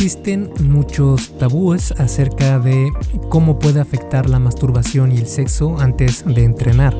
[0.00, 2.90] Existen muchos tabúes acerca de
[3.28, 6.98] cómo puede afectar la masturbación y el sexo antes de entrenar.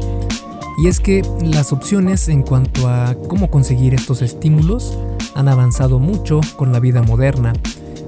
[0.77, 4.99] Y es que las opciones en cuanto a cómo conseguir estos estímulos
[5.35, 7.55] han avanzado mucho con la vida moderna.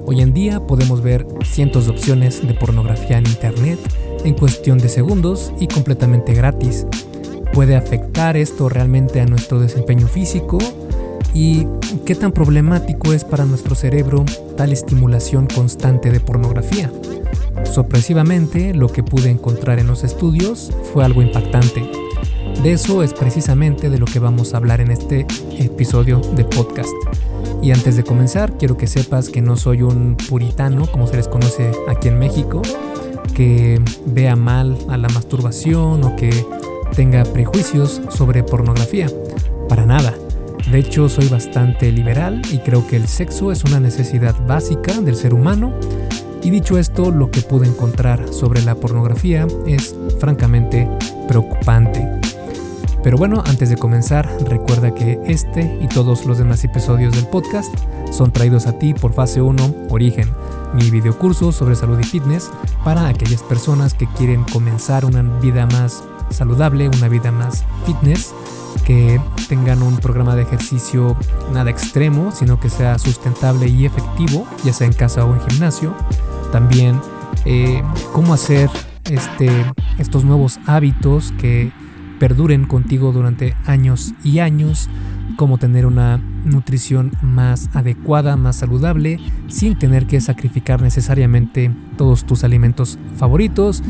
[0.05, 3.79] Hoy en día podemos ver cientos de opciones de pornografía en Internet
[4.23, 6.85] en cuestión de segundos y completamente gratis.
[7.51, 10.59] ¿Puede afectar esto realmente a nuestro desempeño físico?
[11.33, 11.65] ¿Y
[12.05, 14.23] qué tan problemático es para nuestro cerebro
[14.55, 16.91] tal estimulación constante de pornografía?
[17.63, 21.83] Sorpresivamente, lo que pude encontrar en los estudios fue algo impactante.
[22.61, 25.25] De eso es precisamente de lo que vamos a hablar en este
[25.57, 26.93] episodio de podcast.
[27.63, 31.27] Y antes de comenzar, quiero que sepas que no soy un puritano, como se les
[31.27, 32.61] conoce aquí en México,
[33.33, 36.45] que vea mal a la masturbación o que
[36.95, 39.07] tenga prejuicios sobre pornografía.
[39.67, 40.13] Para nada.
[40.71, 45.15] De hecho, soy bastante liberal y creo que el sexo es una necesidad básica del
[45.15, 45.73] ser humano.
[46.41, 50.89] Y dicho esto, lo que pude encontrar sobre la pornografía es francamente
[51.27, 52.09] preocupante.
[53.03, 57.73] Pero bueno, antes de comenzar, recuerda que este y todos los demás episodios del podcast
[58.11, 60.29] son traídos a ti por Fase 1 Origen,
[60.73, 62.49] mi videocurso sobre salud y fitness
[62.85, 66.03] para aquellas personas que quieren comenzar una vida más
[66.33, 68.33] saludable, una vida más fitness,
[68.85, 71.15] que tengan un programa de ejercicio
[71.51, 75.93] nada extremo, sino que sea sustentable y efectivo, ya sea en casa o en gimnasio.
[76.51, 76.99] También
[77.45, 78.69] eh, cómo hacer
[79.09, 79.49] este,
[79.97, 81.71] estos nuevos hábitos que
[82.19, 84.89] perduren contigo durante años y años,
[85.35, 92.43] cómo tener una nutrición más adecuada, más saludable, sin tener que sacrificar necesariamente todos tus
[92.43, 93.83] alimentos favoritos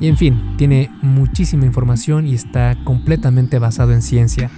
[0.00, 4.50] y en fin, tiene muchísima información y está completamente basado en ciencia.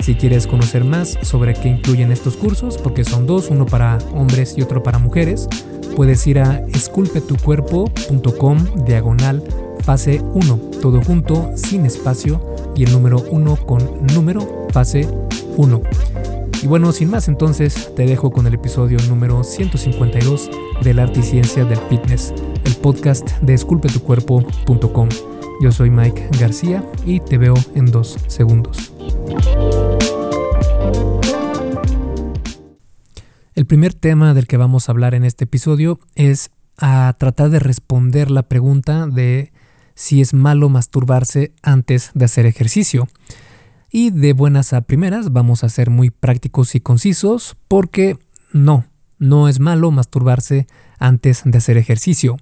[0.00, 4.54] Si quieres conocer más sobre qué incluyen estos cursos, porque son dos, uno para hombres
[4.56, 5.48] y otro para mujeres,
[5.94, 9.42] puedes ir a esculpetucuerpo.com diagonal
[9.80, 12.40] fase 1, todo junto, sin espacio
[12.74, 15.08] y el número 1 con número fase
[15.56, 15.80] 1.
[16.62, 20.50] Y bueno, sin más entonces, te dejo con el episodio número 152
[20.82, 22.32] del arte y ciencia del fitness
[22.66, 25.08] el podcast de esculpetucuerpo.com.
[25.62, 28.92] Yo soy Mike García y te veo en dos segundos.
[33.54, 37.60] El primer tema del que vamos a hablar en este episodio es a tratar de
[37.60, 39.52] responder la pregunta de
[39.94, 43.06] si es malo masturbarse antes de hacer ejercicio.
[43.92, 48.18] Y de buenas a primeras vamos a ser muy prácticos y concisos porque
[48.52, 48.84] no,
[49.18, 50.66] no es malo masturbarse
[50.98, 52.36] antes de hacer ejercicio.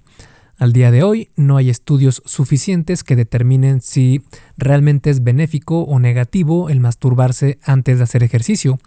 [0.57, 4.23] Al día de hoy no hay estudios suficientes que determinen si
[4.57, 8.79] realmente es benéfico o negativo el masturbarse antes de hacer ejercicio,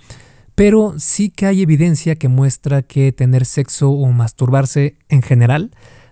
[0.55, 5.71] pero sí que hay evidencia que muestra que tener sexo o masturbarse en general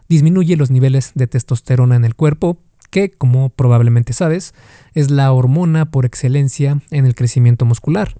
[0.08, 2.60] disminuye los niveles de testosterona en el cuerpo,
[2.90, 4.54] que, como probablemente sabes,
[4.94, 8.14] es la hormona por excelencia en el crecimiento muscular.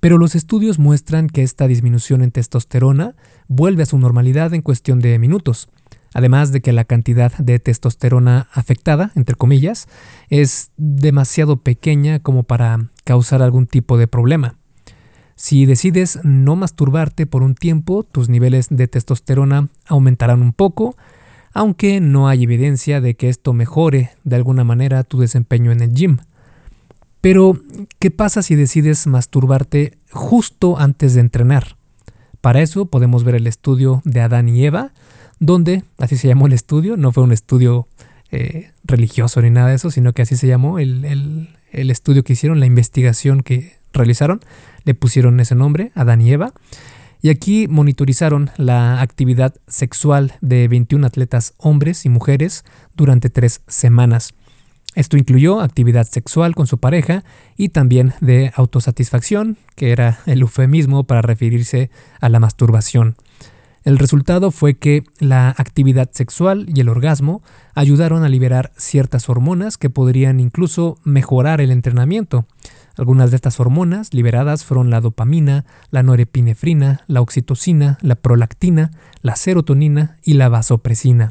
[0.00, 3.16] Pero los estudios muestran que esta disminución en testosterona
[3.48, 5.68] vuelve a su normalidad en cuestión de minutos,
[6.14, 9.88] además de que la cantidad de testosterona afectada, entre comillas,
[10.28, 14.56] es demasiado pequeña como para causar algún tipo de problema.
[15.36, 20.96] Si decides no masturbarte por un tiempo, tus niveles de testosterona aumentarán un poco,
[21.52, 25.94] aunque no hay evidencia de que esto mejore de alguna manera tu desempeño en el
[25.94, 26.18] gym.
[27.20, 27.58] Pero,
[27.98, 31.76] ¿qué pasa si decides masturbarte justo antes de entrenar?
[32.40, 34.92] Para eso podemos ver el estudio de Adán y Eva,
[35.40, 37.88] donde, así se llamó el estudio, no fue un estudio
[38.30, 42.34] eh, religioso ni nada de eso, sino que así se llamó el, el estudio que
[42.34, 44.40] hicieron, la investigación que realizaron,
[44.84, 46.52] le pusieron ese nombre, Adán y Eva.
[47.20, 52.64] Y aquí monitorizaron la actividad sexual de 21 atletas hombres y mujeres
[52.94, 54.34] durante tres semanas.
[54.94, 57.22] Esto incluyó actividad sexual con su pareja
[57.56, 61.90] y también de autosatisfacción, que era el eufemismo para referirse
[62.20, 63.16] a la masturbación.
[63.84, 67.42] El resultado fue que la actividad sexual y el orgasmo
[67.74, 72.46] ayudaron a liberar ciertas hormonas que podrían incluso mejorar el entrenamiento.
[72.96, 78.90] Algunas de estas hormonas liberadas fueron la dopamina, la norepinefrina, la oxitocina, la prolactina,
[79.22, 81.30] la serotonina y la vasopresina.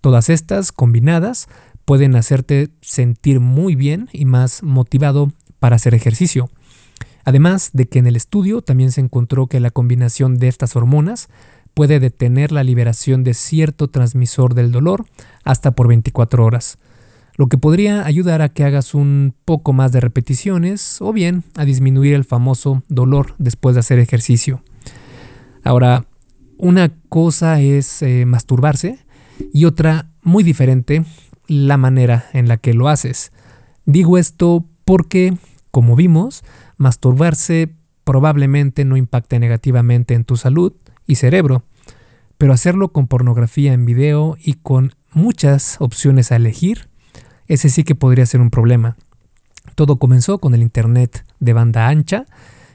[0.00, 1.48] Todas estas combinadas
[1.84, 6.50] pueden hacerte sentir muy bien y más motivado para hacer ejercicio.
[7.24, 11.28] Además de que en el estudio también se encontró que la combinación de estas hormonas
[11.72, 15.06] puede detener la liberación de cierto transmisor del dolor
[15.42, 16.78] hasta por 24 horas,
[17.36, 21.64] lo que podría ayudar a que hagas un poco más de repeticiones o bien a
[21.64, 24.62] disminuir el famoso dolor después de hacer ejercicio.
[25.64, 26.06] Ahora,
[26.56, 28.98] Una cosa es eh, masturbarse
[29.52, 31.04] y otra muy diferente
[31.46, 33.32] la manera en la que lo haces.
[33.84, 35.36] Digo esto porque,
[35.70, 36.42] como vimos,
[36.76, 37.74] masturbarse
[38.04, 40.72] probablemente no impacte negativamente en tu salud
[41.06, 41.64] y cerebro,
[42.38, 46.88] pero hacerlo con pornografía en video y con muchas opciones a elegir,
[47.46, 48.96] ese sí que podría ser un problema.
[49.74, 52.26] Todo comenzó con el Internet de banda ancha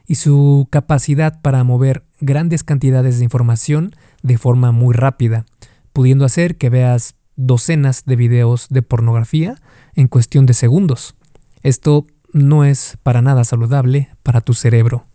[0.07, 3.91] y su capacidad para mover grandes cantidades de información
[4.23, 5.45] de forma muy rápida,
[5.93, 9.55] pudiendo hacer que veas docenas de videos de pornografía
[9.95, 11.15] en cuestión de segundos.
[11.63, 15.05] Esto no es para nada saludable para tu cerebro.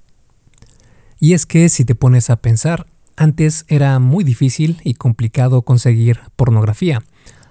[1.20, 2.86] Y es que si te pones a pensar,
[3.16, 7.02] antes era muy difícil y complicado conseguir pornografía,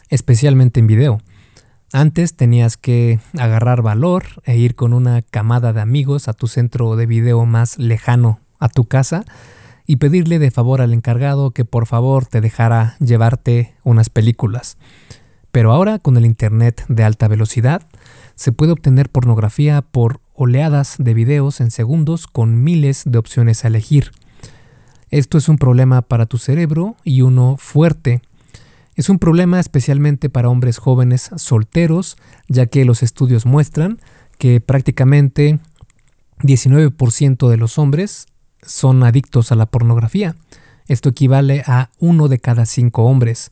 [0.09, 1.21] especialmente en video.
[1.93, 6.95] Antes tenías que agarrar valor e ir con una camada de amigos a tu centro
[6.95, 9.23] de video más lejano a tu casa
[9.85, 14.77] y pedirle de favor al encargado que por favor te dejara llevarte unas películas.
[15.51, 17.83] Pero ahora con el Internet de alta velocidad
[18.35, 23.67] se puede obtener pornografía por oleadas de videos en segundos con miles de opciones a
[23.67, 24.11] elegir.
[25.11, 28.21] Esto es un problema para tu cerebro y uno fuerte.
[28.95, 33.99] Es un problema especialmente para hombres jóvenes solteros, ya que los estudios muestran
[34.39, 35.59] que prácticamente
[36.39, 38.25] 19% de los hombres
[38.65, 40.35] son adictos a la pornografía.
[40.87, 43.51] Esto equivale a uno de cada cinco hombres,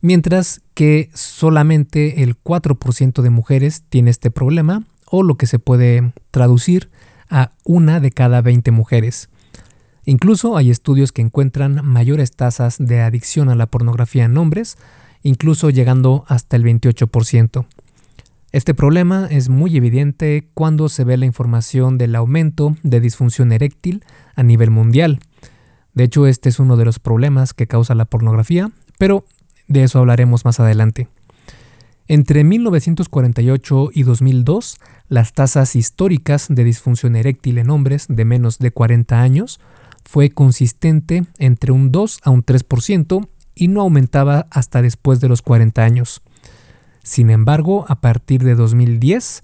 [0.00, 6.12] mientras que solamente el 4% de mujeres tiene este problema, o lo que se puede
[6.30, 6.90] traducir
[7.30, 9.28] a una de cada 20 mujeres.
[10.04, 14.76] Incluso hay estudios que encuentran mayores tasas de adicción a la pornografía en hombres,
[15.22, 17.66] incluso llegando hasta el 28%.
[18.52, 24.04] Este problema es muy evidente cuando se ve la información del aumento de disfunción eréctil
[24.36, 25.20] a nivel mundial.
[25.94, 29.24] De hecho, este es uno de los problemas que causa la pornografía, pero
[29.68, 31.08] de eso hablaremos más adelante.
[32.06, 34.78] Entre 1948 y 2002,
[35.08, 39.58] las tasas históricas de disfunción eréctil en hombres de menos de 40 años
[40.04, 45.40] fue consistente entre un 2 a un 3% y no aumentaba hasta después de los
[45.40, 46.20] 40 años.
[47.02, 49.42] Sin embargo, a partir de 2010,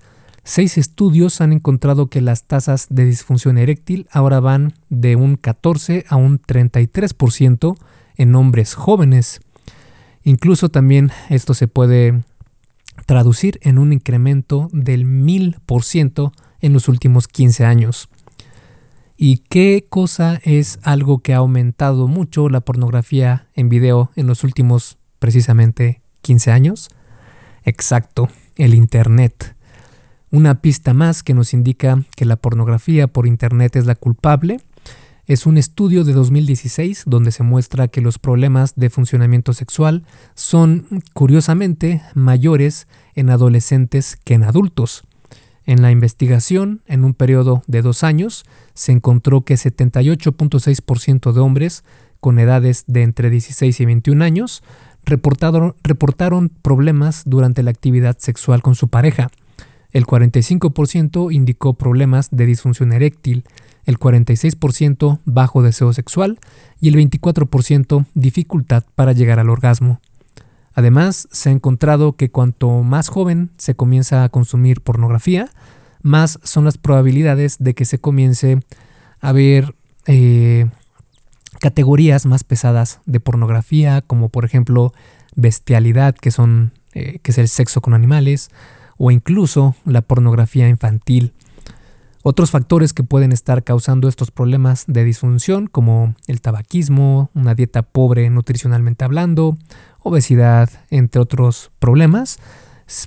[0.51, 6.07] seis estudios han encontrado que las tasas de disfunción eréctil ahora van de un 14
[6.09, 7.77] a un 33%
[8.17, 9.43] en hombres jóvenes.
[10.25, 12.25] Incluso también esto se puede
[13.07, 18.09] traducir en un incremento del 1000% en los últimos 15 años.
[19.17, 24.43] ¿Y qué cosa es algo que ha aumentado mucho la pornografía en video en los
[24.43, 26.91] últimos precisamente 15 años?
[27.63, 29.55] Exacto, el Internet.
[30.31, 34.59] Una pista más que nos indica que la pornografía por Internet es la culpable
[35.31, 40.03] es un estudio de 2016 donde se muestra que los problemas de funcionamiento sexual
[40.35, 45.05] son, curiosamente, mayores en adolescentes que en adultos.
[45.67, 48.45] En la investigación, en un periodo de dos años,
[48.75, 51.85] se encontró que 78.6% de hombres
[52.19, 54.65] con edades de entre 16 y 21 años
[55.05, 59.29] reportaron, reportaron problemas durante la actividad sexual con su pareja.
[59.93, 63.45] El 45% indicó problemas de disfunción eréctil,
[63.85, 66.39] el 46% bajo deseo sexual
[66.81, 70.01] y el 24% dificultad para llegar al orgasmo.
[70.75, 75.51] Además, se ha encontrado que cuanto más joven se comienza a consumir pornografía,
[76.03, 78.61] más son las probabilidades de que se comience
[79.21, 79.75] a ver
[80.07, 80.67] eh,
[81.59, 84.93] categorías más pesadas de pornografía, como por ejemplo
[85.35, 88.51] bestialidad, que, son, eh, que es el sexo con animales,
[89.03, 91.33] o incluso la pornografía infantil.
[92.23, 97.81] Otros factores que pueden estar causando estos problemas de disfunción, como el tabaquismo, una dieta
[97.81, 99.57] pobre nutricionalmente hablando,
[100.01, 102.41] obesidad, entre otros problemas,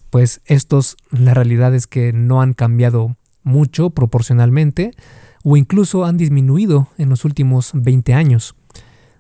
[0.10, 4.96] pues estos la realidad es que no han cambiado mucho proporcionalmente,
[5.44, 8.56] o incluso han disminuido en los últimos 20 años,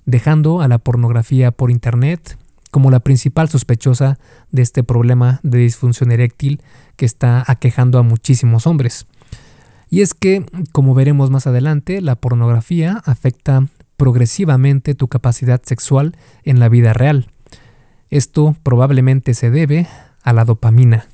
[0.07, 2.35] dejando a la pornografía por Internet
[2.73, 4.17] como la principal sospechosa
[4.51, 6.59] de este problema de disfunción eréctil
[6.95, 9.05] que está aquejando a muchísimos hombres.
[9.91, 16.59] Y es que, como veremos más adelante, la pornografía afecta progresivamente tu capacidad sexual en
[16.59, 17.27] la vida real.
[18.09, 19.87] Esto probablemente se debe
[20.23, 21.05] a la dopamina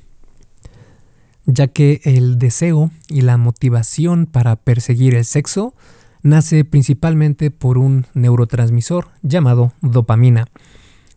[1.46, 5.74] ya que el deseo y la motivación para perseguir el sexo
[6.22, 10.46] nace principalmente por un neurotransmisor llamado dopamina.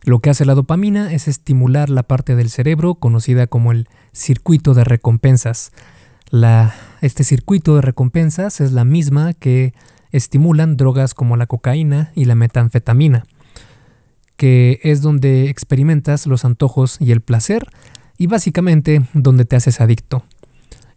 [0.04, 4.74] Lo que hace la dopamina es estimular la parte del cerebro conocida como el circuito
[4.74, 5.72] de recompensas.
[7.00, 9.72] este circuito de recompensas es la misma que
[10.12, 13.24] estimulan drogas como la cocaína y la metanfetamina,
[14.36, 17.66] que es donde experimentas los antojos y el placer
[18.18, 20.22] y básicamente donde te haces adicto.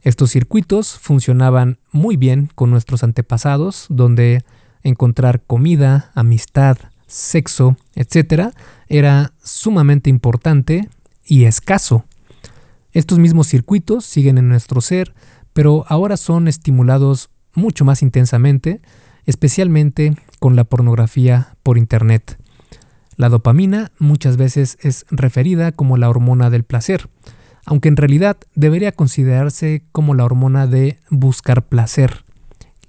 [0.01, 4.43] Estos circuitos funcionaban muy bien con nuestros antepasados, donde
[4.83, 8.51] encontrar comida, amistad, sexo, etc.,
[8.87, 10.89] era sumamente importante
[11.25, 12.05] y escaso.
[12.91, 15.13] Estos mismos circuitos siguen en nuestro ser,
[15.53, 18.81] pero ahora son estimulados mucho más intensamente,
[19.25, 22.37] especialmente con la pornografía por Internet.
[23.15, 27.09] La dopamina muchas veces es referida como la hormona del placer,
[27.65, 32.23] aunque en realidad debería considerarse como la hormona de buscar placer,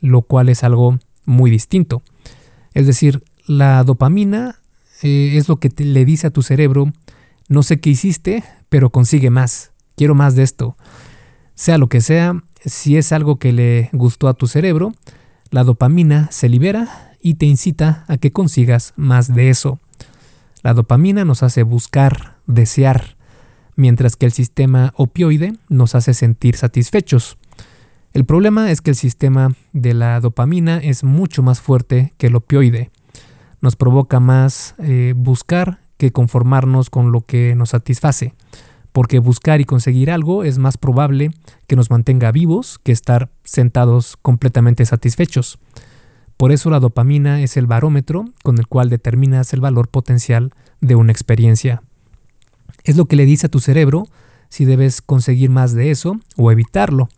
[0.01, 2.03] lo cual es algo muy distinto.
[2.75, 4.57] Es decir, la dopamina
[5.03, 6.93] eh, es lo que le dice a tu cerebro,
[7.49, 10.77] no sé qué hiciste, pero consigue más, quiero más de esto.
[11.55, 14.93] Sea lo que sea, si es algo que le gustó a tu cerebro,
[15.51, 19.81] la dopamina se libera y te incita a que consigas más de eso.
[20.63, 23.17] La dopamina nos hace buscar, desear,
[23.77, 27.39] mientras que el sistema opioide nos hace sentir satisfechos.
[28.13, 32.37] El problema es que el sistema de la dopamina es mucho más fuerte que el
[32.37, 32.91] opioide.
[33.61, 38.35] Nos provoca más eh, buscar que conformarnos con lo que nos satisface,
[38.93, 41.31] porque buscar y conseguir algo es más probable
[41.67, 45.59] que nos mantenga vivos que estar sentados completamente satisfechos.
[46.37, 50.95] Por eso la dopamina es el barómetro con el cual determinas el valor potencial de
[50.95, 51.83] una experiencia.
[52.85, 54.07] Es lo que le dice a tu cerebro
[54.49, 57.09] si debes conseguir más de eso o evitarlo.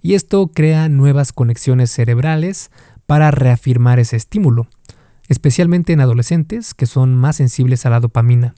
[0.00, 2.70] Y esto crea nuevas conexiones cerebrales
[3.06, 4.68] para reafirmar ese estímulo,
[5.28, 8.54] especialmente en adolescentes que son más sensibles a la dopamina.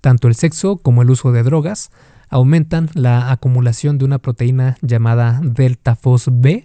[0.00, 1.90] Tanto el sexo como el uso de drogas
[2.28, 5.98] aumentan la acumulación de una proteína llamada delta
[6.30, 6.64] B,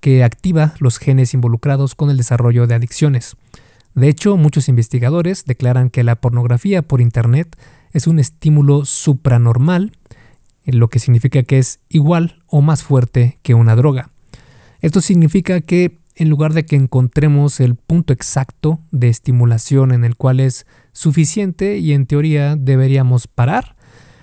[0.00, 3.36] que activa los genes involucrados con el desarrollo de adicciones.
[3.94, 7.56] De hecho, muchos investigadores declaran que la pornografía por Internet
[7.92, 9.92] es un estímulo supranormal,
[10.64, 14.10] lo que significa que es igual o más fuerte que una droga.
[14.80, 20.16] Esto significa que en lugar de que encontremos el punto exacto de estimulación en el
[20.16, 23.76] cual es suficiente y en teoría deberíamos parar,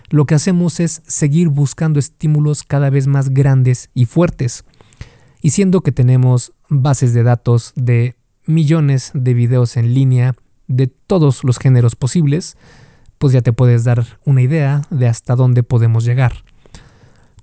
[0.10, 4.66] lo que hacemos es seguir buscando estímulos cada vez más grandes y fuertes.
[5.42, 10.36] Y siendo que tenemos bases de datos de millones de videos en línea
[10.68, 12.58] de todos los géneros posibles,
[13.18, 16.44] pues ya te puedes dar una idea de hasta dónde podemos llegar.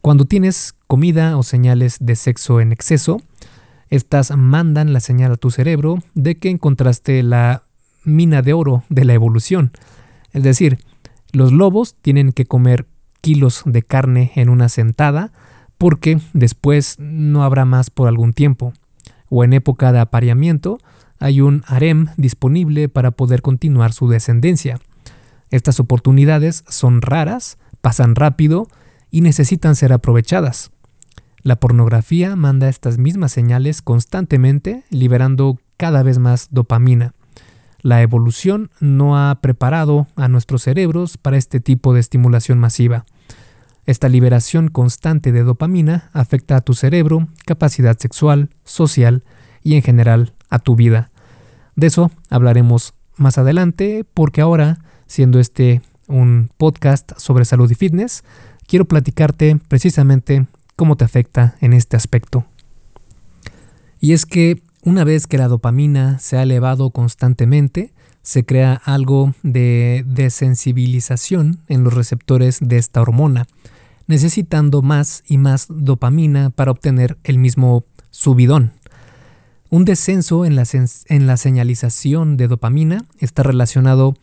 [0.00, 3.20] Cuando tienes comida o señales de sexo en exceso,
[3.90, 7.62] estas mandan la señal a tu cerebro de que encontraste la
[8.04, 9.72] mina de oro de la evolución.
[10.32, 10.78] Es decir,
[11.32, 12.86] los lobos tienen que comer
[13.20, 15.32] kilos de carne en una sentada
[15.76, 18.72] porque después no habrá más por algún tiempo.
[19.28, 20.78] O en época de apareamiento
[21.18, 24.80] hay un harem disponible para poder continuar su descendencia.
[25.50, 28.68] Estas oportunidades son raras, pasan rápido
[29.10, 30.70] y necesitan ser aprovechadas.
[31.42, 37.14] La pornografía manda estas mismas señales constantemente, liberando cada vez más dopamina.
[37.80, 43.06] La evolución no ha preparado a nuestros cerebros para este tipo de estimulación masiva.
[43.86, 49.22] Esta liberación constante de dopamina afecta a tu cerebro, capacidad sexual, social
[49.62, 51.10] y en general a tu vida.
[51.76, 58.24] De eso hablaremos más adelante porque ahora, siendo este un podcast sobre salud y fitness,
[58.66, 60.46] quiero platicarte precisamente
[60.78, 62.46] cómo te afecta en este aspecto.
[64.00, 67.92] Y es que una vez que la dopamina se ha elevado constantemente,
[68.22, 73.48] se crea algo de desensibilización en los receptores de esta hormona,
[74.06, 78.72] necesitando más y más dopamina para obtener el mismo subidón.
[79.70, 84.14] Un descenso en la, señalización de dopamina está relacionado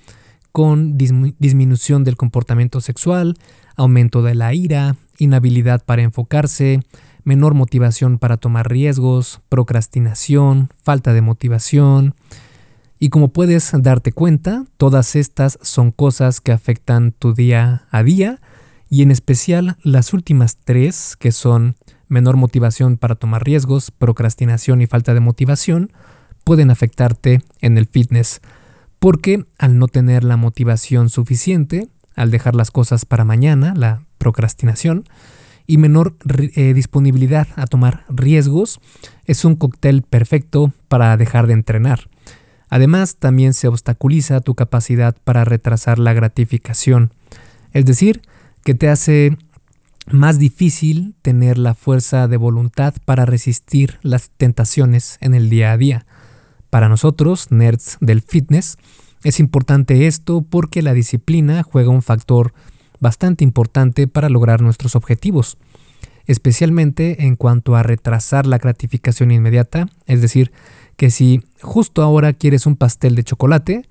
[0.54, 3.36] con disminución del comportamiento sexual,
[3.76, 6.82] aumento de la ira, inhabilidad para enfocarse,
[7.24, 12.16] menor motivación para tomar riesgos, procrastinación, falta de motivación.
[13.00, 18.40] Y como puedes darte cuenta, todas estas son cosas que afectan tu día a día
[18.90, 21.76] y en especial las últimas tres, que son
[22.08, 25.92] menor motivación para tomar riesgos, procrastinación y falta de motivación,
[26.44, 28.42] pueden afectarte en el fitness.
[29.00, 35.06] Porque al no tener la motivación suficiente, al dejar las cosas para mañana, la procrastinación,
[35.68, 36.16] y menor
[36.56, 38.80] eh, disponibilidad a tomar riesgos,
[39.26, 42.10] es un cóctel perfecto para dejar de entrenar.
[42.70, 47.12] Además, también se obstaculiza tu capacidad para retrasar la gratificación,
[47.74, 48.22] es decir,
[48.64, 49.38] que te hace
[50.12, 55.78] más difícil tener la fuerza de voluntad para resistir las tentaciones en el día a
[55.78, 56.06] día.
[56.70, 58.78] Para nosotros, nerds del fitness,
[59.26, 62.54] es importante esto porque la disciplina juega un factor
[63.00, 65.58] bastante importante para lograr nuestros objetivos,
[66.28, 70.52] especialmente en cuanto a retrasar la gratificación inmediata, es decir,
[70.96, 73.90] que si justo ahora quieres un pastel de chocolate,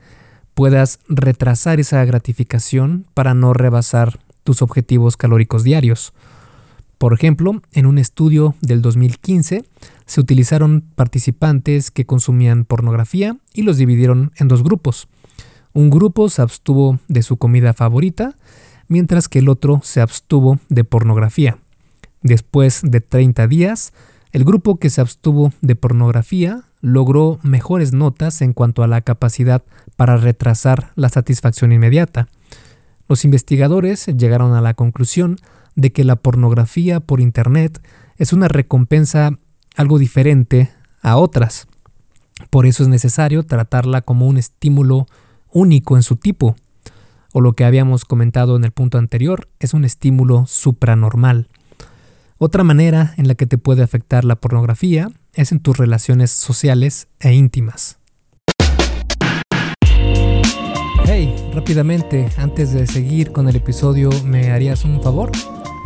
[0.54, 6.12] puedas retrasar esa gratificación para no rebasar tus objetivos calóricos diarios.
[6.96, 9.64] Por ejemplo, en un estudio del 2015
[10.06, 15.08] se utilizaron participantes que consumían pornografía y los dividieron en dos grupos.
[15.72, 18.34] Un grupo se abstuvo de su comida favorita,
[18.88, 21.58] mientras que el otro se abstuvo de pornografía.
[22.22, 23.92] Después de 30 días,
[24.32, 29.62] el grupo que se abstuvo de pornografía logró mejores notas en cuanto a la capacidad
[29.96, 32.28] para retrasar la satisfacción inmediata.
[33.08, 35.36] Los investigadores llegaron a la conclusión
[35.76, 37.80] de que la pornografía por Internet
[38.16, 39.38] es una recompensa
[39.74, 40.70] algo diferente
[41.02, 41.66] a otras.
[42.50, 45.06] Por eso es necesario tratarla como un estímulo
[45.52, 46.56] único en su tipo,
[47.32, 51.48] o lo que habíamos comentado en el punto anterior, es un estímulo supranormal.
[52.38, 57.08] Otra manera en la que te puede afectar la pornografía es en tus relaciones sociales
[57.20, 57.98] e íntimas.
[61.06, 65.30] Hey, rápidamente, antes de seguir con el episodio, ¿me harías un favor?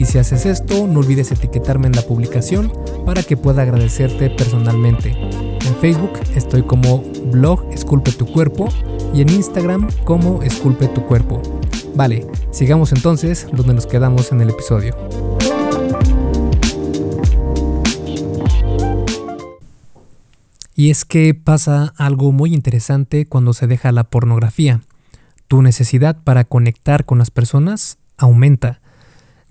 [0.00, 2.72] Y si haces esto, no olvides etiquetarme en la publicación
[3.04, 5.10] para que pueda agradecerte personalmente.
[5.10, 8.70] En Facebook estoy como blog Esculpe tu cuerpo
[9.12, 11.42] y en Instagram como Esculpe tu cuerpo.
[11.94, 14.96] Vale, sigamos entonces donde nos quedamos en el episodio.
[20.74, 24.80] Y es que pasa algo muy interesante cuando se deja la pornografía.
[25.46, 28.79] Tu necesidad para conectar con las personas aumenta.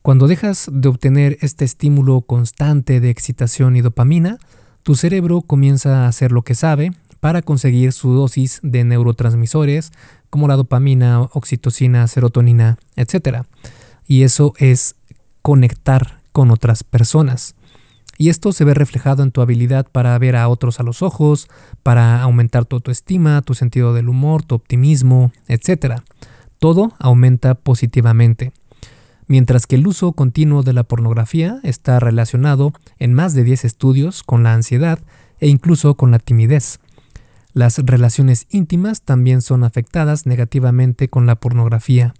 [0.09, 4.39] Cuando dejas de obtener este estímulo constante de excitación y dopamina,
[4.81, 9.91] tu cerebro comienza a hacer lo que sabe para conseguir su dosis de neurotransmisores
[10.31, 13.43] como la dopamina, oxitocina, serotonina, etc.
[14.07, 14.95] Y eso es
[15.43, 17.53] conectar con otras personas.
[18.17, 21.49] Y esto se ve reflejado en tu habilidad para ver a otros a los ojos,
[21.83, 26.01] para aumentar tu autoestima, tu sentido del humor, tu optimismo, etc.
[26.57, 28.53] Todo aumenta positivamente.
[29.29, 34.23] Mientras que el uso continuo de la pornografía está relacionado en más de 10 estudios
[34.23, 34.97] con la ansiedad
[35.39, 36.79] e incluso con la timidez.
[37.53, 42.15] Las relaciones íntimas también son afectadas negativamente con la pornografía.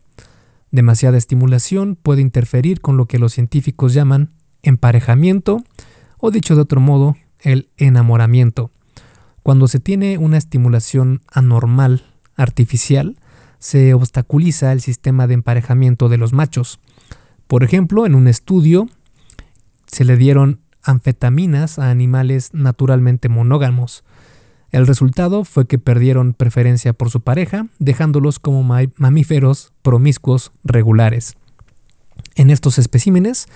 [0.69, 4.30] Demasiada estimulación puede interferir con lo que los científicos llaman
[4.62, 5.63] emparejamiento
[6.19, 8.69] o dicho de otro modo, el enamoramiento.
[9.41, 12.04] Cuando se tiene una estimulación anormal,
[12.36, 13.17] artificial,
[13.58, 16.80] se obstaculiza el sistema de emparejamiento de los machos.
[17.50, 18.88] Por ejemplo, en un estudio
[19.88, 24.04] se le dieron anfetaminas a animales naturalmente monógamos.
[24.70, 28.62] El resultado fue que perdieron preferencia por su pareja, dejándolos como
[28.98, 31.38] mamíferos promiscuos regulares.
[32.36, 33.48] En estos especímenes,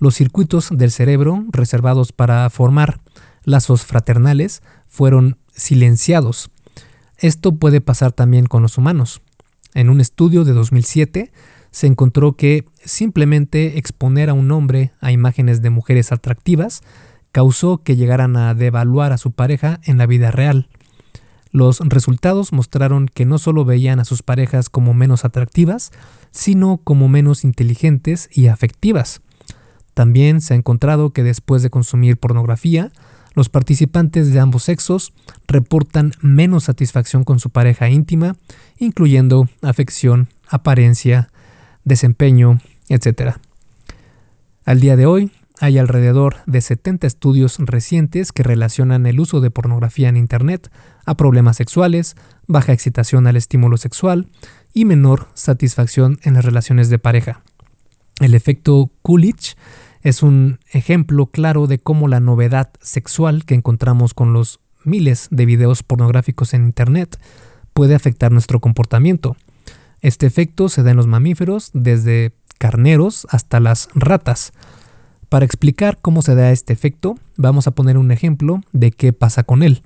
[0.00, 2.98] los circuitos del cerebro reservados para formar
[3.44, 6.50] lazos fraternales fueron silenciados.
[7.16, 9.22] Esto puede pasar también con los humanos.
[9.72, 11.30] En un estudio de 2007
[11.76, 16.80] se encontró que simplemente exponer a un hombre a imágenes de mujeres atractivas
[17.32, 20.70] causó que llegaran a devaluar a su pareja en la vida real.
[21.50, 25.92] Los resultados mostraron que no solo veían a sus parejas como menos atractivas,
[26.30, 29.20] sino como menos inteligentes y afectivas.
[29.92, 32.90] También se ha encontrado que después de consumir pornografía,
[33.34, 35.12] los participantes de ambos sexos
[35.46, 38.36] reportan menos satisfacción con su pareja íntima,
[38.78, 41.28] incluyendo afección, apariencia,
[41.86, 43.36] desempeño, etc.
[44.66, 49.50] Al día de hoy, hay alrededor de 70 estudios recientes que relacionan el uso de
[49.50, 50.70] pornografía en Internet
[51.06, 54.26] a problemas sexuales, baja excitación al estímulo sexual
[54.74, 57.40] y menor satisfacción en las relaciones de pareja.
[58.20, 59.56] El efecto Coolidge
[60.02, 65.46] es un ejemplo claro de cómo la novedad sexual que encontramos con los miles de
[65.46, 67.18] videos pornográficos en Internet
[67.72, 69.36] puede afectar nuestro comportamiento.
[70.06, 74.52] Este efecto se da en los mamíferos desde carneros hasta las ratas.
[75.28, 79.42] Para explicar cómo se da este efecto, vamos a poner un ejemplo de qué pasa
[79.42, 79.82] con él.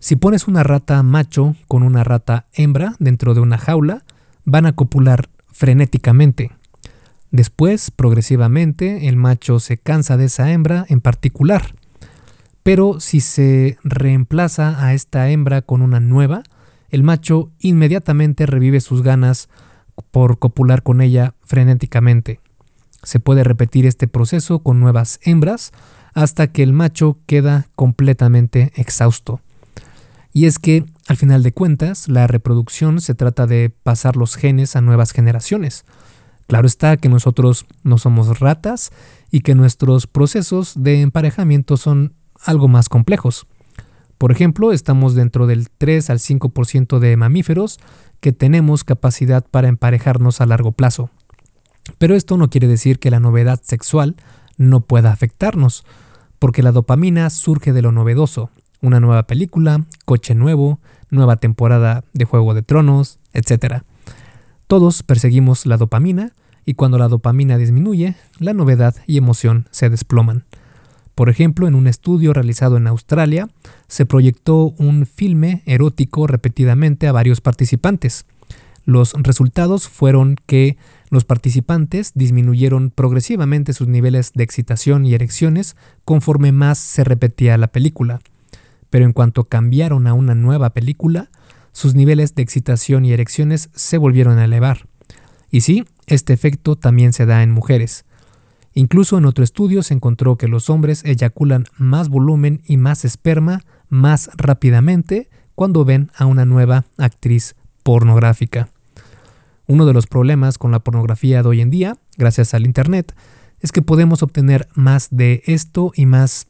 [0.00, 4.02] Si pones una rata macho con una rata hembra dentro de una jaula,
[4.44, 6.50] van a copular frenéticamente.
[7.30, 11.76] Después, progresivamente, el macho se cansa de esa hembra en particular.
[12.64, 16.42] Pero si se reemplaza a esta hembra con una nueva,
[16.90, 19.48] el macho inmediatamente revive sus ganas
[20.10, 22.40] por copular con ella frenéticamente.
[23.02, 25.72] Se puede repetir este proceso con nuevas hembras
[26.14, 29.40] hasta que el macho queda completamente exhausto.
[30.32, 34.76] Y es que, al final de cuentas, la reproducción se trata de pasar los genes
[34.76, 35.84] a nuevas generaciones.
[36.46, 38.90] Claro está que nosotros no somos ratas
[39.30, 43.46] y que nuestros procesos de emparejamiento son algo más complejos.
[44.18, 47.78] Por ejemplo, estamos dentro del 3 al 5% de mamíferos
[48.20, 51.10] que tenemos capacidad para emparejarnos a largo plazo.
[51.98, 54.16] Pero esto no quiere decir que la novedad sexual
[54.56, 55.84] no pueda afectarnos,
[56.38, 58.50] porque la dopamina surge de lo novedoso,
[58.80, 63.82] una nueva película, coche nuevo, nueva temporada de Juego de Tronos, etc.
[64.66, 66.32] Todos perseguimos la dopamina
[66.64, 70.44] y cuando la dopamina disminuye, la novedad y emoción se desploman.
[71.16, 73.48] Por ejemplo, en un estudio realizado en Australia,
[73.88, 78.26] se proyectó un filme erótico repetidamente a varios participantes.
[78.84, 80.76] Los resultados fueron que
[81.08, 85.74] los participantes disminuyeron progresivamente sus niveles de excitación y erecciones
[86.04, 88.20] conforme más se repetía la película.
[88.90, 91.30] Pero en cuanto cambiaron a una nueva película,
[91.72, 94.86] sus niveles de excitación y erecciones se volvieron a elevar.
[95.50, 98.04] Y sí, este efecto también se da en mujeres.
[98.78, 103.64] Incluso en otro estudio se encontró que los hombres eyaculan más volumen y más esperma
[103.88, 108.68] más rápidamente cuando ven a una nueva actriz pornográfica.
[109.66, 113.16] Uno de los problemas con la pornografía de hoy en día, gracias al Internet,
[113.62, 116.48] es que podemos obtener más de esto y más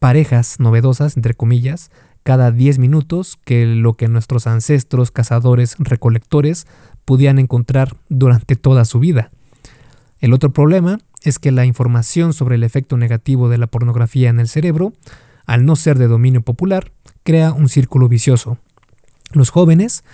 [0.00, 1.92] parejas novedosas, entre comillas,
[2.24, 6.66] cada 10 minutos que lo que nuestros ancestros cazadores recolectores
[7.04, 9.30] podían encontrar durante toda su vida.
[10.20, 14.40] El otro problema es que la información sobre el efecto negativo de la pornografía en
[14.40, 14.92] el cerebro,
[15.46, 18.58] al no ser de dominio popular, crea un círculo vicioso.
[19.32, 20.04] Los jóvenes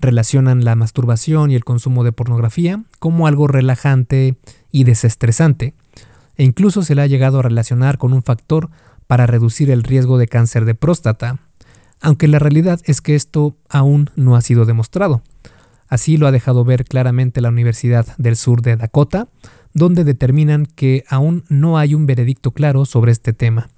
[0.00, 4.36] relacionan la masturbación y el consumo de pornografía como algo relajante
[4.70, 5.74] y desestresante,
[6.36, 8.70] e incluso se le ha llegado a relacionar con un factor
[9.06, 11.38] para reducir el riesgo de cáncer de próstata,
[12.00, 15.22] aunque la realidad es que esto aún no ha sido demostrado.
[15.88, 19.28] Así lo ha dejado ver claramente la Universidad del Sur de Dakota,
[19.72, 23.68] donde determinan que aún no hay un veredicto claro sobre este tema.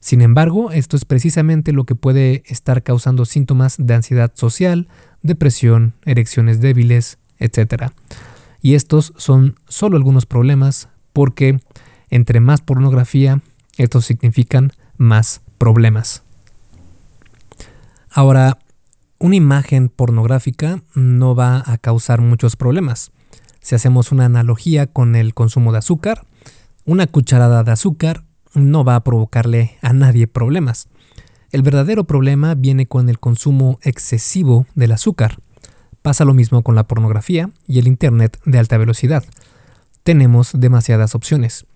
[0.00, 4.88] Sin embargo, esto es precisamente lo que puede estar causando síntomas de ansiedad social,
[5.22, 7.92] depresión, erecciones débiles, etc.
[8.60, 11.60] Y estos son solo algunos problemas porque
[12.12, 13.40] entre más pornografía,
[13.78, 16.22] estos significan más problemas.
[18.10, 18.58] Ahora,
[19.18, 23.12] una imagen pornográfica no va a causar muchos problemas.
[23.62, 26.26] Si hacemos una analogía con el consumo de azúcar,
[26.84, 30.88] una cucharada de azúcar no va a provocarle a nadie problemas.
[31.52, 35.38] El verdadero problema viene con el consumo excesivo del azúcar.
[36.02, 39.24] Pasa lo mismo con la pornografía y el Internet de alta velocidad.
[40.02, 41.66] Tenemos demasiadas opciones.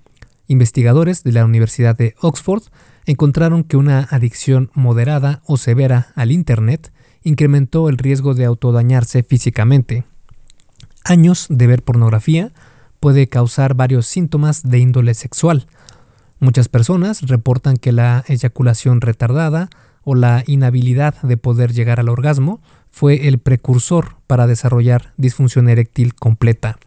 [0.49, 2.65] Investigadores de la Universidad de Oxford
[3.05, 10.05] encontraron que una adicción moderada o severa al Internet incrementó el riesgo de autodañarse físicamente.
[11.09, 12.53] Años de ver pornografía
[13.01, 15.67] puede causar varios síntomas de índole sexual,
[16.39, 19.71] Muchas personas reportan que la eyaculación retardada
[20.05, 26.15] o la inhabilidad de poder llegar al orgasmo fue el precursor para desarrollar disfunción eréctil
[26.15, 26.79] completa.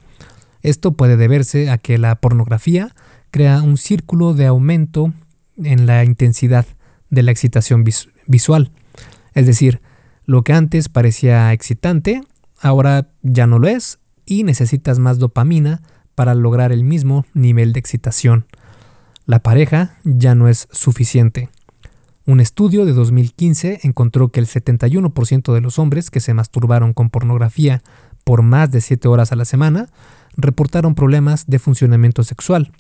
[0.62, 2.93] Esto puede deberse a que la pornografía
[3.32, 5.13] crea un círculo de aumento
[5.58, 6.65] en la intensidad
[7.10, 7.84] de la excitación
[8.27, 8.71] visual.
[9.34, 9.82] Es decir,
[10.25, 12.21] lo que antes parecía excitante,
[12.62, 13.99] ahora ya no lo es
[14.30, 15.82] y necesitas más dopamina
[16.15, 18.46] para lograr el mismo nivel de excitación
[19.30, 21.50] la pareja ya no es suficiente.
[22.26, 27.12] Un estudio de 2015 encontró que el 71% de los hombres que se masturbaron con
[27.12, 27.84] pornografía
[28.24, 29.89] por más de 7 horas a la semana
[30.36, 32.72] reportaron problemas de funcionamiento sexual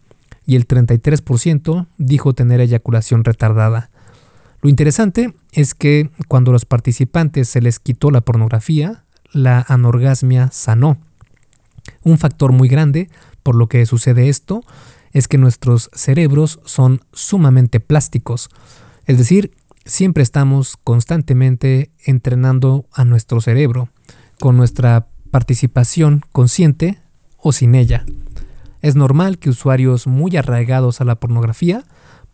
[0.43, 3.91] y el 33% dijo tener eyaculación retardada.
[4.63, 10.49] Lo interesante es que cuando a los participantes se les quitó la pornografía, la anorgasmia
[10.51, 10.97] sanó.
[12.03, 13.09] Un factor muy grande
[13.43, 14.63] por lo que sucede esto
[15.11, 18.49] es que nuestros cerebros son sumamente plásticos,
[19.05, 19.51] es decir,
[19.85, 23.89] siempre estamos constantemente entrenando a nuestro cerebro,
[24.39, 26.99] con nuestra participación consciente
[27.37, 28.05] o sin ella.
[28.81, 31.83] Es normal que usuarios muy arraigados a la pornografía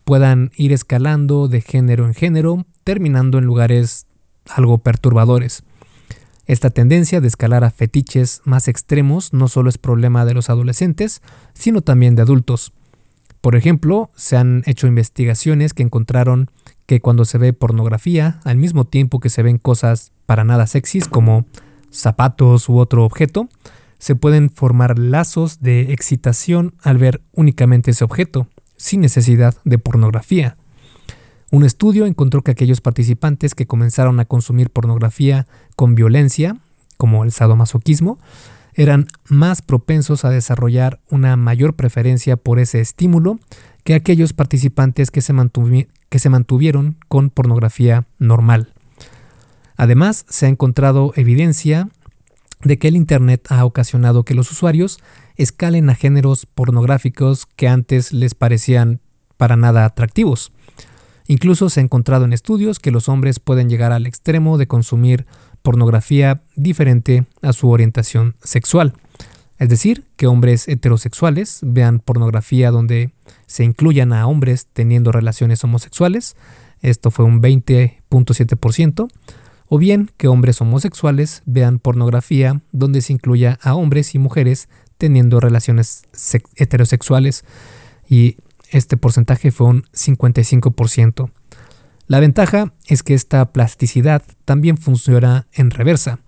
[0.04, 4.06] puedan ir escalando de género en género, terminando en lugares
[4.46, 5.64] algo perturbadores.
[6.46, 11.20] Esta tendencia de escalar a fetiches más extremos no solo es problema de los adolescentes,
[11.54, 12.72] sino también de adultos.
[13.40, 16.50] Por ejemplo, se han hecho investigaciones que encontraron
[16.86, 21.08] que cuando se ve pornografía, al mismo tiempo que se ven cosas para nada sexys
[21.08, 21.46] como
[21.90, 23.48] zapatos u otro objeto,
[23.98, 30.56] se pueden formar lazos de excitación al ver únicamente ese objeto, sin necesidad de pornografía.
[31.50, 36.56] Un estudio encontró que aquellos participantes que comenzaron a consumir pornografía con violencia,
[36.96, 38.18] como el sadomasoquismo,
[38.74, 43.38] eran más propensos a desarrollar una mayor preferencia por ese estímulo
[43.84, 48.72] que aquellos participantes que se, mantuvieron con pornografía normal.
[49.76, 51.88] Además, se ha encontrado evidencia
[52.62, 54.98] de que el Internet ha ocasionado que los usuarios
[55.36, 59.00] escalen a géneros pornográficos que antes les parecían
[59.36, 60.52] para nada atractivos.
[61.28, 65.26] Incluso se ha encontrado en estudios que los hombres pueden llegar al extremo de consumir
[65.62, 68.92] pornografía diferente a su orientación sexual.
[69.58, 73.10] Es decir, que hombres heterosexuales vean pornografía donde
[73.46, 76.36] se incluyan a hombres teniendo relaciones homosexuales,
[76.82, 79.08] esto fue un 20.7%,
[79.68, 85.40] o bien que hombres homosexuales vean pornografía donde se incluya a hombres y mujeres teniendo
[85.40, 86.04] relaciones
[86.56, 87.44] heterosexuales,
[88.08, 88.36] y
[88.70, 91.30] este porcentaje fue un 55%.
[92.06, 96.20] La ventaja es que esta plasticidad también funciona en reversa.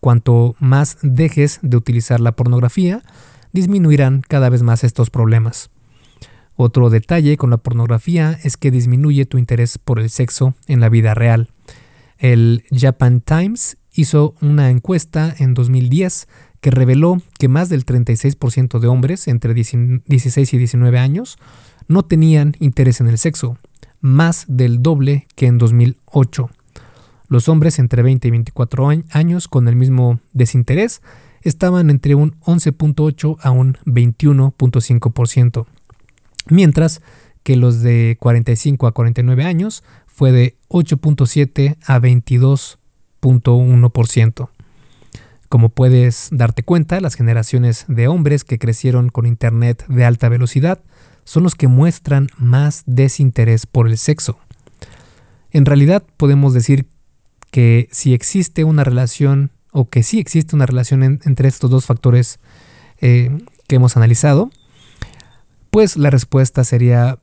[0.00, 3.02] Cuanto más dejes de utilizar la pornografía,
[3.52, 5.70] disminuirán cada vez más estos problemas.
[6.56, 10.88] Otro detalle con la pornografía es que disminuye tu interés por el sexo en la
[10.88, 11.48] vida real.
[12.18, 16.28] El Japan Times hizo una encuesta en 2010
[16.60, 21.38] que reveló que más del 36% de hombres entre 16 y 19 años
[21.90, 23.58] no tenían interés en el sexo,
[24.00, 26.48] más del doble que en 2008.
[27.26, 31.02] Los hombres entre 20 y 24 años con el mismo desinterés
[31.42, 35.66] estaban entre un 11.8 a un 21.5%,
[36.48, 37.02] mientras
[37.42, 44.48] que los de 45 a 49 años fue de 8.7 a 22.1%.
[45.48, 50.80] Como puedes darte cuenta, las generaciones de hombres que crecieron con Internet de alta velocidad
[51.24, 54.38] son los que muestran más desinterés por el sexo.
[55.50, 56.86] En realidad podemos decir
[57.50, 62.38] que si existe una relación o que sí existe una relación entre estos dos factores
[63.00, 63.30] eh,
[63.66, 64.50] que hemos analizado,
[65.70, 67.18] pues la respuesta sería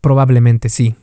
[0.00, 0.94] probablemente sí.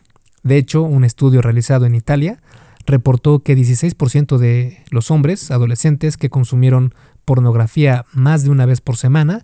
[0.43, 2.41] De hecho, un estudio realizado en Italia
[2.85, 6.93] reportó que 16% de los hombres adolescentes que consumieron
[7.25, 9.43] pornografía más de una vez por semana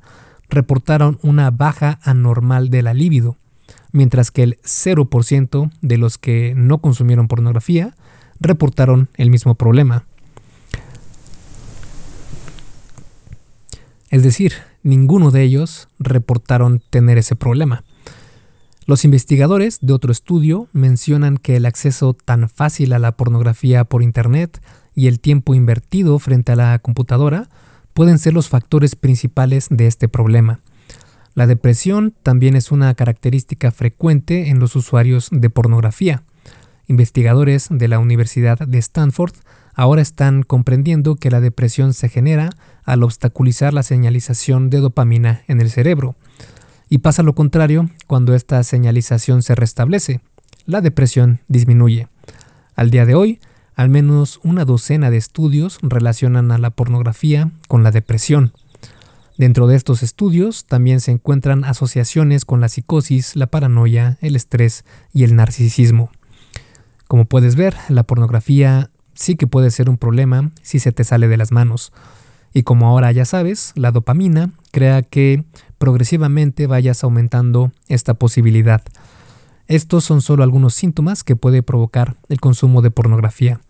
[0.51, 3.37] reportaron una baja anormal de la libido,
[3.91, 7.95] mientras que el 0% de los que no consumieron pornografía
[8.39, 10.05] reportaron el mismo problema.
[14.09, 17.83] Es decir, ninguno de ellos reportaron tener ese problema.
[18.85, 24.03] Los investigadores de otro estudio mencionan que el acceso tan fácil a la pornografía por
[24.03, 24.61] Internet
[24.95, 27.47] y el tiempo invertido frente a la computadora
[27.93, 30.59] pueden ser los factores principales de este problema.
[31.33, 36.23] La depresión también es una característica frecuente en los usuarios de pornografía.
[36.87, 39.33] Investigadores de la Universidad de Stanford
[39.73, 42.49] ahora están comprendiendo que la depresión se genera
[42.83, 46.15] al obstaculizar la señalización de dopamina en el cerebro.
[46.89, 50.19] Y pasa lo contrario cuando esta señalización se restablece.
[50.65, 52.09] La depresión disminuye.
[52.75, 53.39] Al día de hoy,
[53.75, 58.53] al menos una docena de estudios relacionan a la pornografía con la depresión.
[59.37, 64.85] Dentro de estos estudios también se encuentran asociaciones con la psicosis, la paranoia, el estrés
[65.13, 66.11] y el narcisismo.
[67.07, 71.27] Como puedes ver, la pornografía sí que puede ser un problema si se te sale
[71.27, 71.91] de las manos.
[72.53, 75.43] Y como ahora ya sabes, la dopamina crea que
[75.77, 78.81] progresivamente vayas aumentando esta posibilidad.
[79.71, 83.61] Estos son solo algunos síntomas que puede provocar el consumo de pornografía.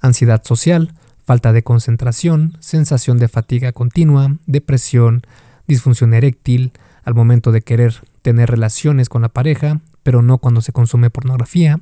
[0.00, 0.92] Ansiedad social,
[1.24, 5.22] falta de concentración, sensación de fatiga continua, depresión,
[5.68, 6.72] disfunción eréctil,
[7.04, 11.78] al momento de querer tener relaciones con la pareja, pero no cuando se consume pornografía,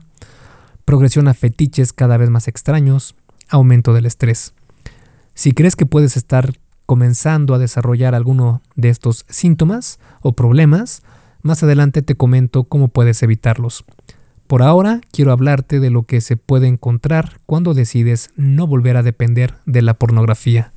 [0.84, 3.14] progresión a fetiches cada vez más extraños,
[3.48, 4.52] aumento del estrés.
[5.32, 6.52] Si crees que puedes estar
[6.84, 11.02] comenzando a desarrollar alguno de estos síntomas o problemas,
[11.44, 13.84] más adelante te comento cómo puedes evitarlos.
[14.46, 19.02] Por ahora quiero hablarte de lo que se puede encontrar cuando decides no volver a
[19.02, 20.72] depender de la pornografía.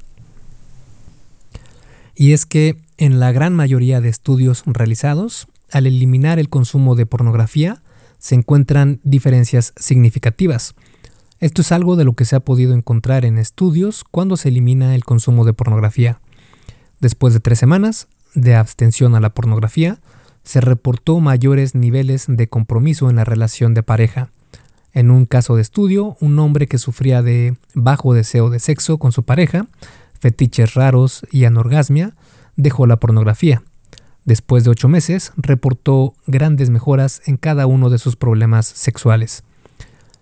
[2.16, 7.06] Y es que en la gran mayoría de estudios realizados, al eliminar el consumo de
[7.06, 7.82] pornografía,
[8.20, 10.76] se encuentran diferencias significativas.
[11.40, 14.96] Esto es algo de lo que se ha podido encontrar en estudios cuando se elimina
[14.96, 16.20] el consumo de pornografía.
[17.00, 20.00] Después de tres semanas de abstención a la pornografía,
[20.48, 24.30] se reportó mayores niveles de compromiso en la relación de pareja.
[24.94, 29.12] En un caso de estudio, un hombre que sufría de bajo deseo de sexo con
[29.12, 29.68] su pareja,
[30.22, 32.16] fetiches raros y anorgasmia,
[32.56, 33.62] dejó la pornografía.
[34.24, 39.44] Después de ocho meses, reportó grandes mejoras en cada uno de sus problemas sexuales.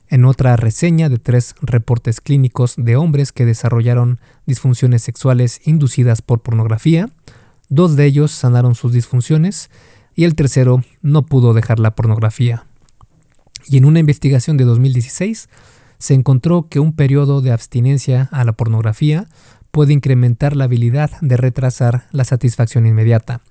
[0.09, 6.41] En otra reseña de tres reportes clínicos de hombres que desarrollaron disfunciones sexuales inducidas por
[6.41, 7.09] pornografía,
[7.69, 9.69] dos de ellos sanaron sus disfunciones
[10.15, 12.65] y el tercero no pudo dejar la pornografía.
[13.67, 15.49] Y en una investigación de 2016
[15.97, 19.27] se encontró que un periodo de abstinencia a la pornografía
[19.71, 23.41] puede incrementar la habilidad de retrasar la satisfacción inmediata,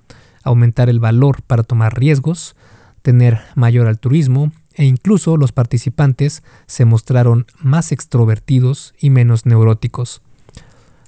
[0.42, 2.56] aumentar el valor para tomar riesgos,
[3.02, 10.22] tener mayor altruismo e incluso los participantes se mostraron más extrovertidos y menos neuróticos.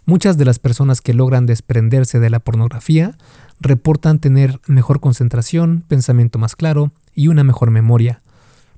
[0.05, 3.17] Muchas de las personas que logran desprenderse de la pornografía
[3.61, 8.21] reportan tener mejor concentración, pensamiento más claro y una mejor memoria.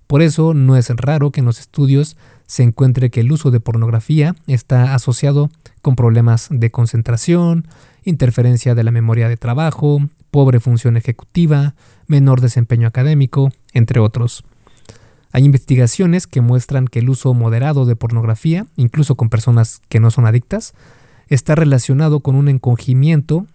[0.07, 3.61] Por eso no es raro que en los estudios se encuentre que el uso de
[3.61, 5.51] pornografía está asociado
[5.83, 7.67] con problemas de concentración,
[8.05, 11.75] interferencia de la memoria de trabajo, pobre función ejecutiva,
[12.07, 14.45] menor desempeño académico, entre otros.
[15.31, 20.11] Hay investigaciones que muestran que el uso moderado de pornografía, incluso con personas que no
[20.11, 20.73] son adictas,
[21.29, 23.47] está relacionado con un encogimiento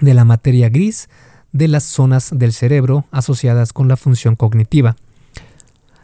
[0.00, 1.08] de la materia gris
[1.52, 4.96] de las zonas del cerebro asociadas con la función cognitiva.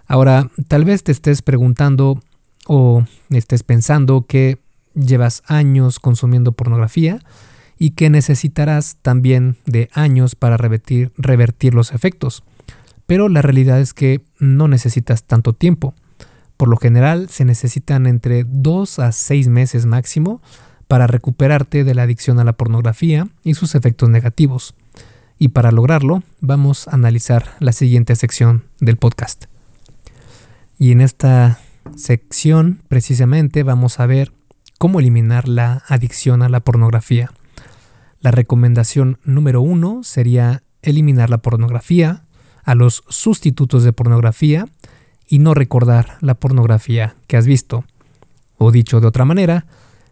[0.07, 2.23] Ahora, tal vez te estés preguntando
[2.67, 4.59] o estés pensando que
[4.95, 7.21] llevas años consumiendo pornografía
[7.79, 12.45] y que necesitarás también de años para revertir, revertir los efectos.
[13.07, 15.95] Pero la realidad es que no necesitas tanto tiempo.
[16.57, 20.41] Por lo general se necesitan entre 2 a 6 meses máximo
[20.89, 24.75] para recuperarte de la adicción a la pornografía y sus efectos negativos.
[25.39, 29.47] Y para lograrlo vamos a analizar la siguiente sección del podcast.
[30.79, 31.59] Y en esta
[31.97, 34.33] sección precisamente vamos a ver
[34.79, 37.31] cómo eliminar la adicción a la pornografía.
[38.21, 42.25] La recomendación número uno sería eliminar la pornografía,
[42.65, 44.67] a los sustitutos de pornografía
[45.29, 47.85] y no recordar la pornografía que has visto.
[48.57, 49.67] O dicho de otra manera,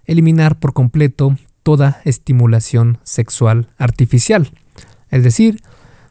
[0.06, 4.50] eliminar por completo toda estimulación sexual artificial.
[5.10, 5.62] Es decir,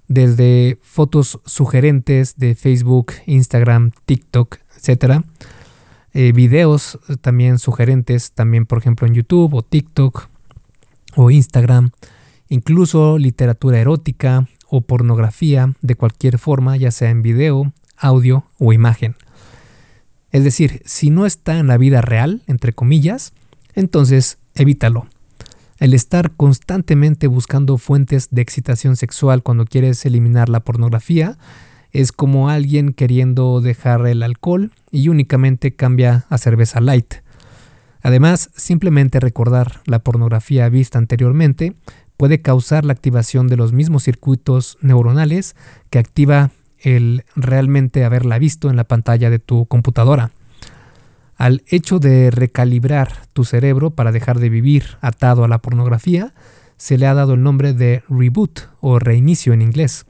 [0.08, 5.23] desde fotos sugerentes de Facebook, Instagram, TikTok, etc.
[6.13, 10.27] Eh, videos también sugerentes, también por ejemplo en YouTube o TikTok
[11.15, 11.91] o Instagram.
[12.49, 19.15] Incluso literatura erótica o pornografía de cualquier forma, ya sea en video, audio o imagen.
[20.32, 23.34] Es decir, si no está en la vida real, entre comillas,
[23.75, 25.07] entonces evítalo.
[25.79, 31.38] El estar constantemente buscando fuentes de excitación sexual cuando quieres eliminar la pornografía
[31.91, 37.15] es como alguien queriendo dejar el alcohol y únicamente cambia a cerveza light.
[38.03, 41.73] Además, simplemente recordar la pornografía vista anteriormente
[42.15, 45.55] puede causar la activación de los mismos circuitos neuronales
[45.89, 50.31] que activa el realmente haberla visto en la pantalla de tu computadora
[51.41, 56.36] al hecho de recalibrar tu cerebro para dejar de vivir atado a la pornografía,
[56.77, 60.06] se le ha dado el nombre de reboot o reinicio en inglés.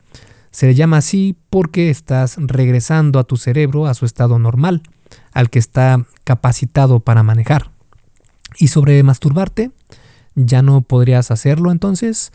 [0.51, 4.83] Se le llama así porque estás regresando a tu cerebro a su estado normal,
[5.31, 7.71] al que está capacitado para manejar.
[8.57, 9.71] ¿Y sobre masturbarte?
[10.35, 12.33] ¿Ya no podrías hacerlo entonces?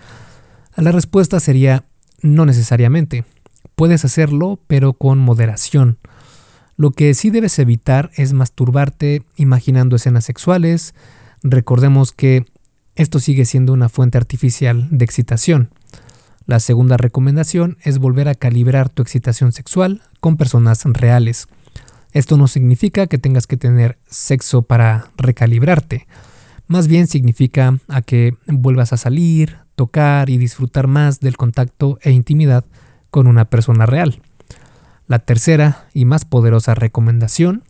[0.75, 1.85] La respuesta sería
[2.23, 3.27] no necesariamente.
[3.75, 5.99] Puedes hacerlo, pero con moderación.
[6.77, 10.95] Lo que sí debes evitar es masturbarte imaginando escenas sexuales.
[11.43, 12.45] Recordemos que
[12.97, 15.71] esto sigue siendo una fuente artificial de excitación.
[16.45, 21.49] La segunda recomendación es volver a calibrar tu excitación sexual con personas reales.
[22.13, 26.07] Esto no significa que tengas que tener sexo para recalibrarte.
[26.69, 32.11] Más bien significa a que vuelvas a salir, tocar y disfrutar más del contacto e
[32.11, 32.65] intimidad
[33.11, 34.21] con una persona real.
[35.09, 37.63] La tercera y más poderosa recomendación,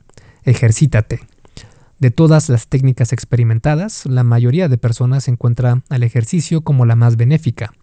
[0.44, 1.20] ejercítate.
[1.98, 7.16] De todas las técnicas experimentadas, la mayoría de personas encuentra al ejercicio como la más
[7.16, 7.74] benéfica.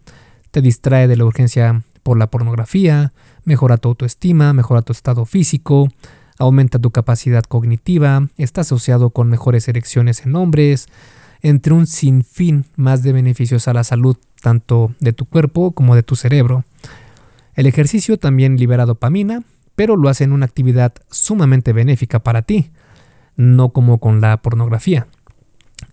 [0.50, 3.12] Te distrae de la urgencia por la pornografía,
[3.44, 5.88] mejora tu autoestima, mejora tu estado físico,
[6.38, 10.88] aumenta tu capacidad cognitiva, está asociado con mejores erecciones en hombres,
[11.42, 16.02] entre un sinfín más de beneficios a la salud, tanto de tu cuerpo como de
[16.02, 16.64] tu cerebro.
[17.54, 19.42] El ejercicio también libera dopamina,
[19.74, 22.70] pero lo hace en una actividad sumamente benéfica para ti,
[23.36, 25.06] no como con la pornografía.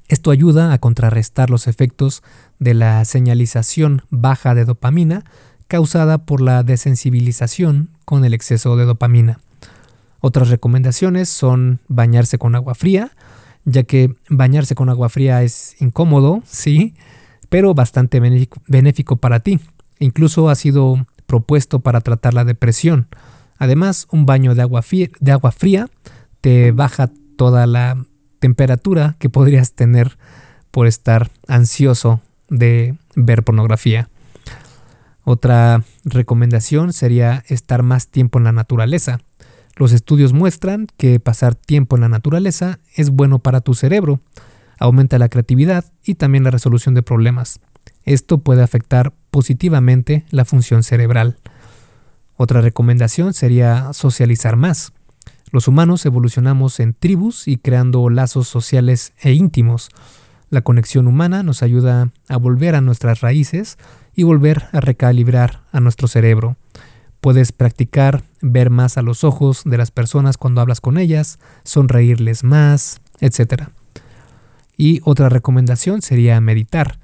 [0.07, 2.23] Esto ayuda a contrarrestar los efectos
[2.59, 5.23] de la señalización baja de dopamina
[5.67, 9.39] causada por la desensibilización con el exceso de dopamina.
[10.19, 13.11] Otras recomendaciones son bañarse con agua fría,
[13.63, 16.93] ya que bañarse con agua fría es incómodo, sí,
[17.49, 18.19] pero bastante
[18.67, 19.59] benéfico para ti.
[19.99, 23.07] Incluso ha sido propuesto para tratar la depresión.
[23.57, 24.83] Además, un baño de agua,
[25.21, 25.87] de agua fría
[26.41, 28.05] te baja toda la
[28.39, 30.17] temperatura que podrías tener
[30.71, 32.19] por estar ansioso
[32.49, 34.09] de ver pornografía.
[35.23, 39.19] Otra recomendación sería estar más tiempo en la naturaleza.
[39.77, 44.19] Los estudios muestran que pasar tiempo en la naturaleza es bueno para tu cerebro,
[44.79, 47.61] aumenta la creatividad y también la resolución de problemas.
[48.03, 51.37] Esto puede afectar positivamente la función cerebral.
[52.37, 54.93] Otra recomendación sería socializar más.
[55.51, 59.89] Los humanos evolucionamos en tribus y creando lazos sociales e íntimos.
[60.49, 63.77] La conexión humana nos ayuda a volver a nuestras raíces
[64.15, 66.57] y volver a recalibrar a nuestro cerebro.
[67.19, 72.43] Puedes practicar ver más a los ojos de las personas cuando hablas con ellas, sonreírles
[72.43, 73.69] más, etc.
[74.77, 76.97] Y otra recomendación sería meditar.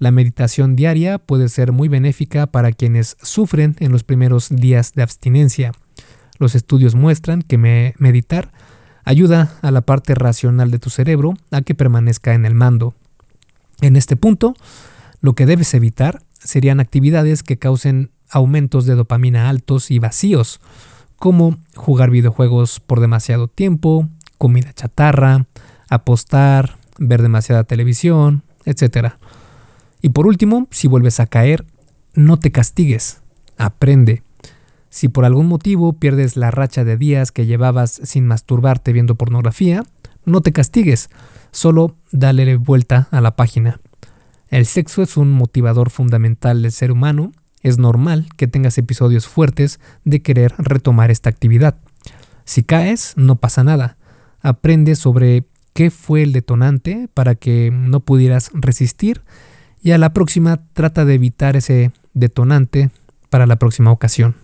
[0.00, 5.02] La meditación diaria puede ser muy benéfica para quienes sufren en los primeros días de
[5.02, 5.72] abstinencia.
[6.38, 7.58] Los estudios muestran que
[7.98, 8.50] meditar
[9.04, 12.94] ayuda a la parte racional de tu cerebro a que permanezca en el mando.
[13.82, 14.54] En este punto,
[15.20, 20.62] lo que debes evitar serían actividades que causen aumentos de dopamina altos y vacíos,
[21.16, 25.44] como jugar videojuegos por demasiado tiempo, comida chatarra,
[25.90, 29.16] apostar, ver demasiada televisión, etc.
[30.02, 31.64] Y por último, si vuelves a caer,
[32.14, 33.22] no te castigues,
[33.56, 34.22] aprende.
[34.88, 39.84] Si por algún motivo pierdes la racha de días que llevabas sin masturbarte viendo pornografía,
[40.24, 41.10] no te castigues,
[41.52, 43.80] solo dale vuelta a la página.
[44.48, 47.32] El sexo es un motivador fundamental del ser humano
[47.62, 51.76] es normal que tengas episodios fuertes de querer retomar esta actividad.
[52.44, 53.96] Si caes, no pasa nada.
[54.40, 55.44] Aprende sobre
[55.74, 59.22] qué fue el detonante para que no pudieras resistir
[59.82, 62.90] y a la próxima trata de evitar ese detonante
[63.30, 64.36] para la próxima ocasión.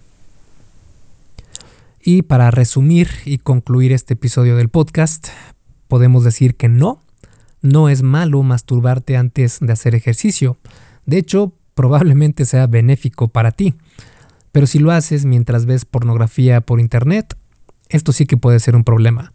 [2.02, 5.28] Y para resumir y concluir este episodio del podcast,
[5.88, 7.02] podemos decir que no,
[7.62, 10.56] no es malo masturbarte antes de hacer ejercicio.
[11.04, 13.74] De hecho, probablemente sea benéfico para ti.
[14.52, 17.36] Pero si lo haces mientras ves pornografía por internet,
[17.88, 19.32] esto sí que puede ser un problema.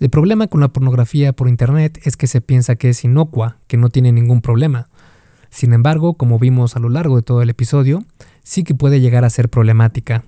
[0.00, 3.76] El problema con la pornografía por internet es que se piensa que es inocua, que
[3.76, 4.88] no tiene ningún problema.
[5.50, 8.04] Sin embargo, como vimos a lo largo de todo el episodio,
[8.42, 10.24] sí que puede llegar a ser problemática.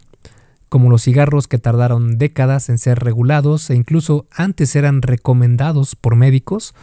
[0.68, 6.16] Como los cigarros que tardaron décadas en ser regulados e incluso antes eran recomendados por
[6.16, 6.74] médicos,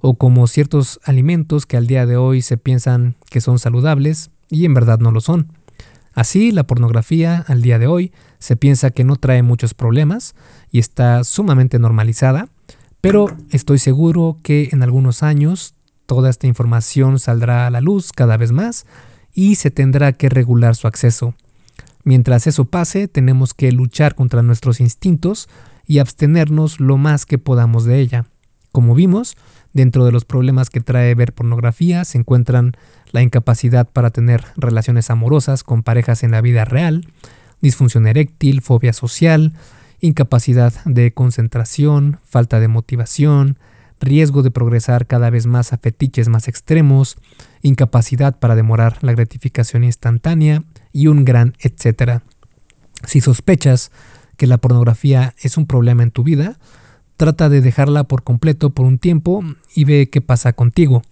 [0.00, 4.64] o como ciertos alimentos que al día de hoy se piensan que son saludables y
[4.64, 5.52] en verdad no lo son.
[6.12, 10.34] Así, la pornografía al día de hoy se piensa que no trae muchos problemas
[10.70, 12.48] y está sumamente normalizada,
[13.00, 15.74] pero estoy seguro que en algunos años
[16.10, 18.84] toda esta información saldrá a la luz cada vez más
[19.32, 21.36] y se tendrá que regular su acceso.
[22.02, 25.48] Mientras eso pase, tenemos que luchar contra nuestros instintos
[25.86, 28.26] y abstenernos lo más que podamos de ella.
[28.72, 29.36] Como vimos,
[29.72, 32.72] Dentro de los problemas que trae ver pornografía se encuentran
[33.12, 37.06] la incapacidad para tener relaciones amorosas con parejas en la vida real,
[37.60, 39.52] disfunción eréctil, fobia social,
[40.00, 43.58] incapacidad de concentración, falta de motivación,
[44.00, 47.18] riesgo de progresar cada vez más a fetiches más extremos,
[47.62, 52.22] incapacidad para demorar la gratificación instantánea y un gran etcétera.
[53.06, 53.92] Si sospechas
[54.36, 56.58] que la pornografía es un problema en tu vida,
[57.20, 59.44] Trata de dejarla por completo por un tiempo
[59.74, 61.02] y ve qué pasa contigo.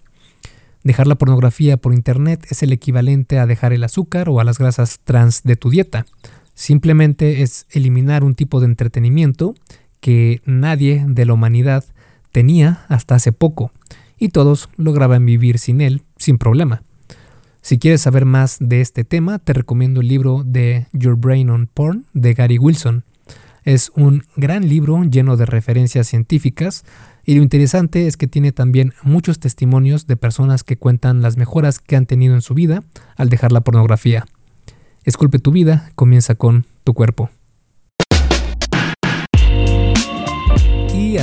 [0.83, 4.57] Dejar la pornografía por internet es el equivalente a dejar el azúcar o a las
[4.57, 6.07] grasas trans de tu dieta.
[6.55, 9.55] Simplemente es eliminar un tipo de entretenimiento
[10.01, 11.85] que nadie de la humanidad
[12.33, 13.73] tenía hasta hace poco
[14.19, 16.83] y todos lograban vivir sin él sin problema.
[17.61, 21.67] Si quieres saber más de este tema, te recomiendo el libro de Your Brain on
[21.67, 23.05] Porn de Gary Wilson.
[23.65, 26.85] Es un gran libro lleno de referencias científicas
[27.25, 31.79] y lo interesante es que tiene también muchos testimonios de personas que cuentan las mejoras
[31.79, 32.85] que han tenido en su vida
[33.17, 34.25] al dejar la pornografía.
[35.05, 37.31] Esculpe tu vida, comienza con tu cuerpo.